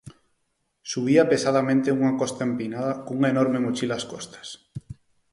Subía 0.91 1.23
pesadamente 1.31 1.93
unha 1.99 2.11
costa 2.21 2.41
empinada 2.49 2.93
cunha 3.05 3.31
enorme 3.33 3.63
mochila 3.65 3.95
ás 3.99 4.05
costas. 4.13 4.47